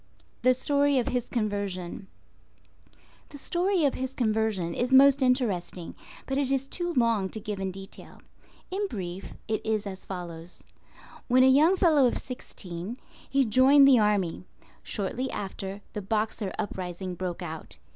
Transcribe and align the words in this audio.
THE 0.41 0.55
STORY 0.55 0.97
OF 0.97 1.09
HIS 1.09 1.29
CONVERSION. 1.29 2.07
The 3.29 3.37
story 3.37 3.85
of 3.85 3.93
his 3.93 4.15
conversion 4.15 4.73
is 4.73 4.91
most 4.91 5.21
interesting, 5.21 5.93
but 6.25 6.39
it 6.39 6.51
is 6.51 6.67
too 6.67 6.91
long 6.95 7.29
to 7.29 7.39
give 7.39 7.59
in 7.59 7.69
detail. 7.71 8.19
In 8.71 8.87
brief, 8.87 9.35
it 9.47 9.63
is 9.63 9.85
as 9.85 10.03
follows:—When 10.03 11.43
a 11.43 11.47
young 11.47 11.75
fellow 11.77 12.07
of 12.07 12.17
sixteen, 12.17 12.97
he 13.29 13.45
joined 13.45 13.87
the 13.87 13.99
army. 13.99 14.45
Shortly 14.81 15.29
after, 15.29 15.81
the 15.93 16.01
Boxer 16.01 16.51
Uprising 16.57 17.13
broke 17.13 17.43
out. 17.43 17.77